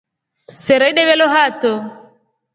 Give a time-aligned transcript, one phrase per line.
[0.63, 1.73] Sera ideve lo hatro.